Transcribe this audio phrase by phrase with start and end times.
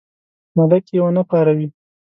[0.55, 1.67] ملک یې ونه پاروي.